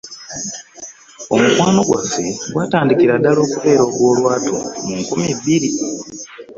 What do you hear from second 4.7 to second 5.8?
mu nkumi bbiri